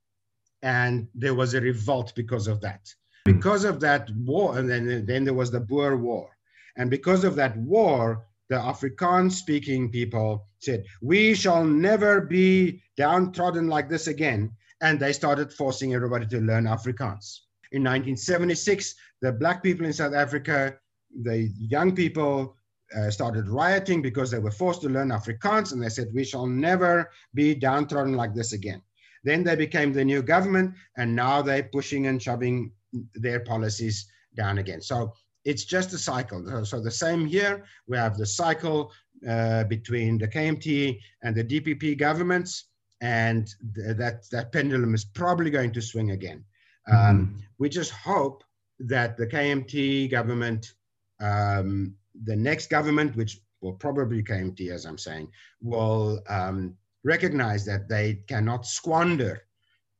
[0.63, 2.93] and there was a revolt because of that.
[3.27, 6.29] Because of that war, and then, then there was the Boer War.
[6.77, 13.67] And because of that war, the Afrikaans speaking people said, We shall never be downtrodden
[13.67, 14.53] like this again.
[14.79, 17.39] And they started forcing everybody to learn Afrikaans.
[17.73, 20.77] In 1976, the black people in South Africa,
[21.23, 22.55] the young people
[22.95, 26.47] uh, started rioting because they were forced to learn Afrikaans and they said, we shall
[26.47, 28.81] never be downtrodden like this again.
[29.25, 32.71] Then they became the new government and now they're pushing and shoving
[33.15, 34.81] their policies down again.
[34.81, 35.13] So
[35.45, 36.65] it's just a cycle.
[36.65, 38.91] So the same here, we have the cycle
[39.27, 42.65] uh, between the KMT and the DPP governments,
[43.01, 46.43] and th that, that pendulum is probably going to swing again.
[46.89, 47.09] Mm-hmm.
[47.09, 47.17] Um,
[47.57, 48.43] we just hope
[48.79, 50.73] that the KMT government,
[51.19, 55.29] um, the next government, which will probably KMT, as I'm saying,
[55.61, 59.43] will um, recognize that they cannot squander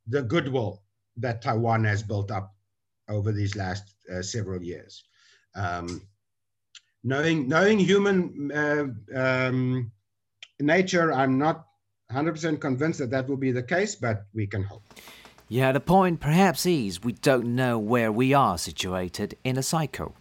[0.08, 0.84] the goodwill
[1.18, 2.57] that Taiwan has built up
[3.10, 3.84] over these last
[4.14, 5.04] uh, several years.
[5.56, 6.02] Um,
[7.04, 8.86] knowing, knowing human uh,
[9.18, 9.92] um,
[10.60, 11.66] nature, I'm not
[12.12, 14.84] 100% convinced that that will be the case, but we can hope.
[15.50, 20.16] Yeah, the point perhaps is we don't know where we are situated in a cycle.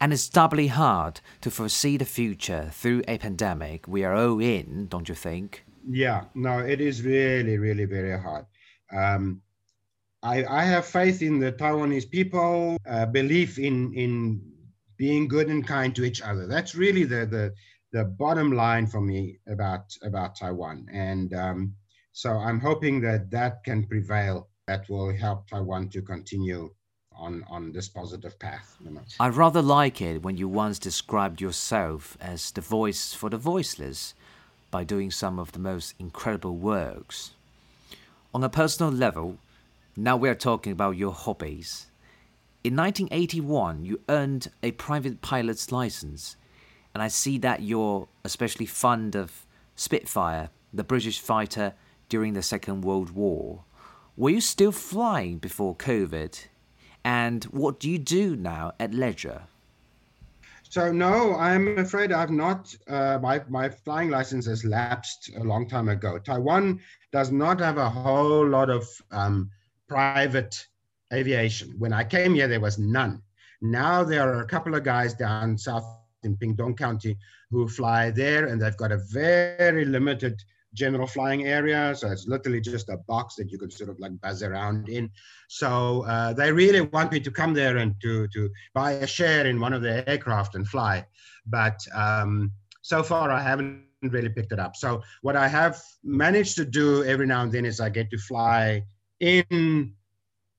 [0.00, 4.86] And it's doubly hard to foresee the future through a pandemic we are all in,
[4.88, 5.64] don't you think?
[5.88, 8.46] Yeah, no, it is really, really very hard.
[8.92, 9.42] Um,
[10.24, 14.40] I, I have faith in the Taiwanese people, uh, belief in, in
[14.96, 16.46] being good and kind to each other.
[16.46, 17.52] That's really the, the,
[17.92, 20.86] the bottom line for me about, about Taiwan.
[20.90, 21.74] And um,
[22.12, 26.70] so I'm hoping that that can prevail that will help Taiwan to continue
[27.14, 28.76] on, on this positive path.
[28.82, 29.02] You know.
[29.20, 34.14] I rather like it when you once described yourself as the voice for the voiceless
[34.70, 37.32] by doing some of the most incredible works.
[38.32, 39.38] On a personal level,
[39.96, 41.86] now we're talking about your hobbies.
[42.64, 46.36] In 1981, you earned a private pilot's license,
[46.94, 51.74] and I see that you're especially fond of Spitfire, the British fighter
[52.08, 53.64] during the Second World War.
[54.16, 56.46] Were you still flying before COVID?
[57.04, 59.42] And what do you do now at leisure?
[60.62, 62.74] So no, I'm afraid I've not.
[62.88, 66.18] Uh, my my flying license has lapsed a long time ago.
[66.18, 66.80] Taiwan
[67.12, 69.50] does not have a whole lot of um,
[69.88, 70.66] private
[71.12, 71.74] aviation.
[71.78, 73.22] When I came here, there was none.
[73.60, 75.84] Now there are a couple of guys down south
[76.22, 77.16] in Pingtung County
[77.50, 80.42] who fly there, and they've got a very limited
[80.74, 81.94] general flying area.
[81.94, 85.10] So it's literally just a box that you can sort of like buzz around in.
[85.48, 89.46] So uh, they really want me to come there and to, to buy a share
[89.46, 91.06] in one of their aircraft and fly.
[91.46, 94.76] But um, so far, I haven't really picked it up.
[94.76, 98.18] So what I have managed to do every now and then is I get to
[98.18, 98.84] fly
[99.24, 99.94] in,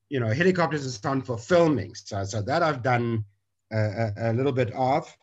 [0.09, 1.93] you know, helicopters and on for filming.
[1.95, 3.25] So, so that I've done
[3.71, 5.15] a, a, a little bit of.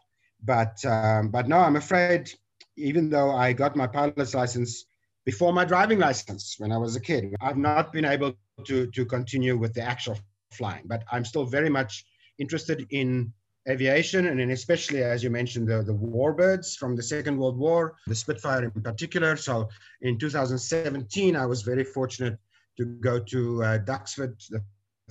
[0.45, 2.31] But um, but no, I'm afraid
[2.77, 4.87] even though I got my pilot's license
[5.25, 8.35] before my driving license when I was a kid, I've not been able
[8.67, 10.19] to, to continue with the actual
[10.53, 12.05] flying, but I'm still very much
[12.39, 13.33] interested in
[13.69, 18.15] aviation and especially as you mentioned the, the warbirds from the second world war the
[18.15, 19.69] spitfire in particular so
[20.01, 22.37] in 2017 i was very fortunate
[22.79, 24.63] to go to uh, duxford the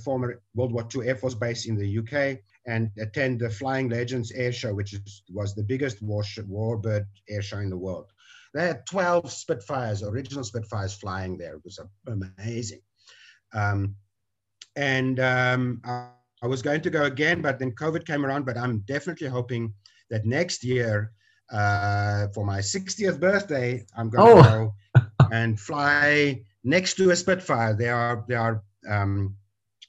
[0.01, 4.31] former world war ii air force base in the uk and attend the Flying Legends
[4.31, 8.11] Air Show, which is, was the biggest war warbird air show in the world.
[8.53, 11.55] They had 12 Spitfires, original Spitfires flying there.
[11.55, 12.81] It was amazing.
[13.53, 13.95] Um,
[14.75, 18.45] and um, I was going to go again, but then COVID came around.
[18.45, 19.73] But I'm definitely hoping
[20.09, 21.11] that next year,
[21.51, 24.43] uh, for my 60th birthday, I'm going Oh.
[24.43, 25.01] to go
[25.31, 27.73] and fly next to a Spitfire.
[27.73, 29.35] There are there are um,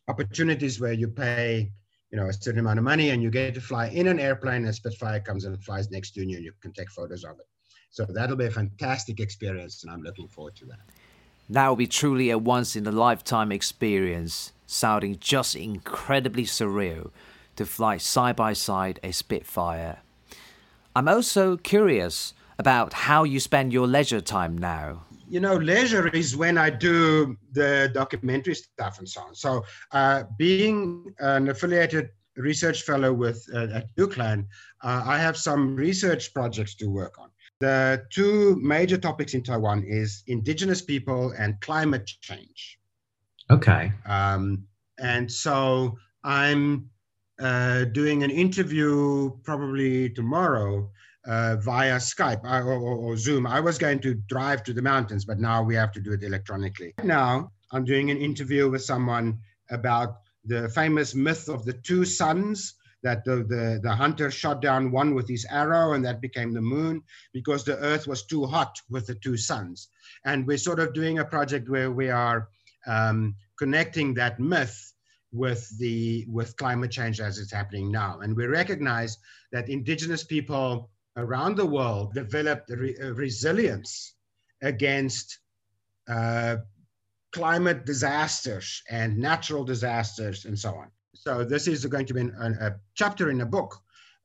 [0.08, 1.70] opportunities where you pay,
[2.10, 4.64] you know, a certain amount of money, and you get to fly in an airplane.
[4.64, 7.46] And Spitfire comes and flies next to you, and you can take photos of it.
[7.90, 10.80] So that'll be a fantastic experience, and I'm looking forward to that.
[11.50, 17.10] That will be truly a once in a lifetime experience, sounding just incredibly surreal
[17.56, 19.98] to fly side by side a Spitfire.
[20.96, 25.02] I'm also curious about how you spend your leisure time now.
[25.32, 29.34] You know, leisure is when I do the documentary stuff and so on.
[29.34, 34.46] So, uh, being an affiliated research fellow with uh, at UCLAN,
[34.84, 37.30] uh, I have some research projects to work on.
[37.60, 42.78] The two major topics in Taiwan is indigenous people and climate change.
[43.50, 43.90] Okay.
[44.04, 44.64] Um,
[44.98, 46.90] and so I'm
[47.40, 50.90] uh, doing an interview probably tomorrow
[51.26, 53.46] uh, via Skype uh, or, or, or Zoom.
[53.46, 56.22] I was going to drive to the mountains, but now we have to do it
[56.22, 56.94] electronically.
[57.04, 59.38] Now I'm doing an interview with someone
[59.70, 64.92] about the famous myth of the two suns that the, the, the hunter shot down
[64.92, 67.02] one with his arrow and that became the moon
[67.32, 69.88] because the earth was too hot with the two suns.
[70.24, 72.48] And we're sort of doing a project where we are
[72.86, 74.92] um, connecting that myth
[75.32, 79.16] with the with climate change as it's happening now and we recognize
[79.50, 84.14] that indigenous people around the world developed re- uh, resilience
[84.62, 85.40] against
[86.08, 86.56] uh,
[87.32, 92.34] climate disasters and natural disasters and so on so this is going to be an,
[92.38, 93.76] an, a chapter in a book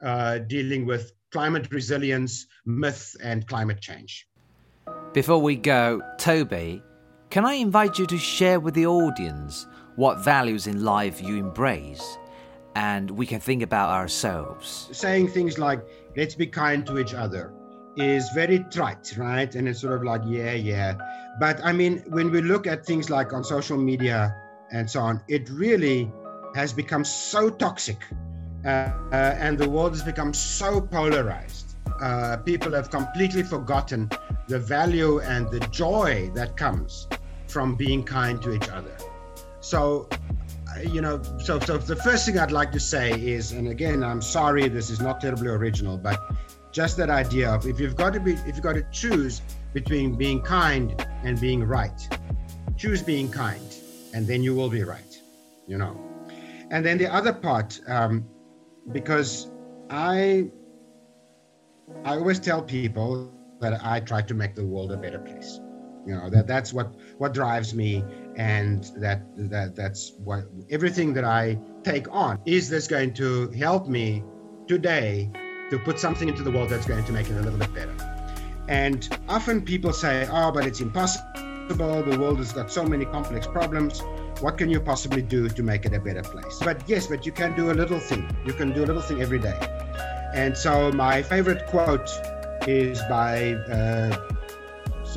[0.02, 4.28] uh, dealing with climate resilience myth and climate change
[5.14, 6.82] Before we go, Toby,
[7.30, 9.66] can I invite you to share with the audience
[9.96, 12.18] what values in life you embrace?
[12.78, 14.90] And we can think about ourselves.
[14.92, 15.82] saying things like
[16.16, 17.52] let's be kind to each other
[17.96, 19.52] is very trite right?
[19.56, 20.94] And it's sort of like yeah yeah.
[21.40, 24.20] But i mean when we look at things like on social media
[24.72, 26.12] and so on it really
[26.56, 28.02] has become so toxic
[28.66, 28.70] uh,
[29.12, 31.76] uh, and the world has become so polarized.
[32.02, 34.10] Uh, people have completely forgotten
[34.48, 37.08] the value and the joy that comes
[37.48, 38.96] from being kind to each other.
[39.62, 40.10] So
[40.84, 44.22] you know, so so the first thing I'd like to say is, and again, I'm
[44.22, 46.20] sorry this is not terribly original, but
[46.72, 49.42] just that idea of if you've got to be, if you've got to choose
[49.74, 52.08] between being kind and being right,
[52.78, 53.76] choose being kind,
[54.14, 55.22] and then you will be right,
[55.68, 56.00] you know.
[56.70, 58.26] And then the other part, um,
[58.92, 59.50] because
[59.90, 60.50] I,
[62.04, 65.60] I always tell people that I try to make the world a better place.
[66.06, 68.02] You know that that's what what drives me
[68.38, 73.88] and that that that's what everything that I take on is this going to help
[73.88, 74.24] me
[74.68, 75.32] today
[75.72, 77.96] to put something into the world that's going to make it a little bit better.
[78.70, 82.04] And often people say, "Oh, but it's impossible.
[82.04, 84.02] The world has got so many complex problems.
[84.40, 87.32] What can you possibly do to make it a better place?" But yes, but you
[87.32, 88.30] can do a little thing.
[88.46, 89.58] You can do a little thing every day.
[90.36, 92.10] And so my favorite quote
[92.68, 94.37] is by uh,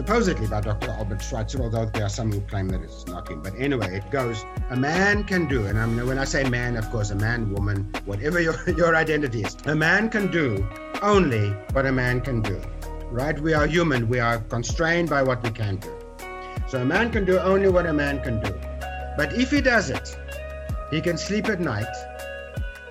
[0.00, 0.88] supposedly by Dr.
[0.92, 3.42] Albert Schweitzer, although there are some who claim that it's not him.
[3.42, 6.90] But anyway, it goes, a man can do, and I'm, when I say man, of
[6.90, 10.66] course, a man, woman, whatever your, your identity is, a man can do
[11.02, 12.58] only what a man can do,
[13.10, 13.38] right?
[13.38, 14.08] We are human.
[14.08, 15.94] We are constrained by what we can do.
[16.66, 18.54] So a man can do only what a man can do.
[19.18, 20.16] But if he does it,
[20.90, 21.94] he can sleep at night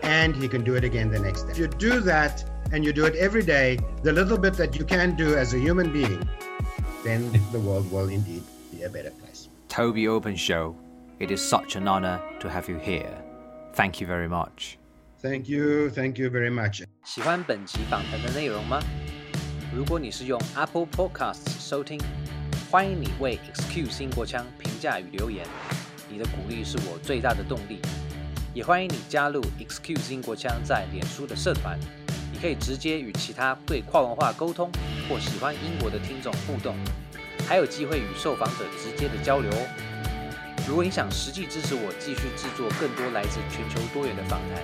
[0.03, 1.53] and he can do it again the next day.
[1.53, 4.85] If you do that and you do it every day, the little bit that you
[4.85, 6.21] can do as a human being,
[7.03, 9.49] then the world will indeed be a better place.
[9.67, 10.73] Toby Openshaw,
[11.19, 13.13] it is such an honor to have you here.
[13.73, 14.77] Thank you very much.
[15.21, 16.83] Thank you, thank you very much.
[17.03, 18.81] 喜欢本集访谈的内容吗？
[19.75, 21.99] 如果你是用 Apple Podcasts 收听，
[22.71, 25.45] 欢迎你为 Excuse 英国腔评价与留言，
[26.09, 27.79] 你的鼓励是我最大的动力。
[28.53, 31.77] 也欢迎你加入 Excuse 英国腔在脸书的社团。
[32.41, 34.71] 可以直接与其他对跨文化沟通
[35.07, 36.75] 或喜欢英国的听众互动，
[37.47, 39.67] 还有机会与受访者直接的交流哦。
[40.67, 44.63] 如果你想实际支持我继续制作更多来自全球多元的访谈，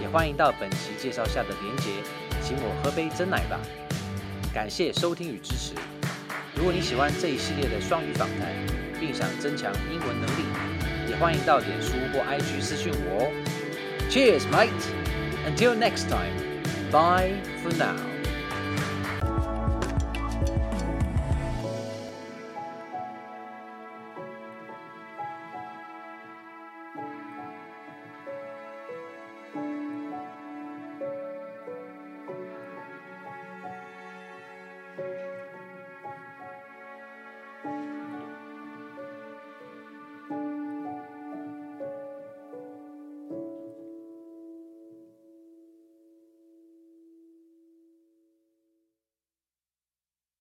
[0.00, 1.90] 也欢迎到本期介绍下的连结，
[2.42, 3.60] 请我喝杯真奶吧。
[4.52, 5.74] 感谢收听与支持。
[6.56, 8.48] 如果你喜欢这一系列的双语访谈，
[8.98, 10.44] 并想增强英文能力，
[11.10, 13.32] 也欢迎到脸书或 IG 私讯我哦。
[14.10, 14.68] Cheers, mate!
[15.46, 16.51] Until next time,
[16.92, 18.11] bye for now.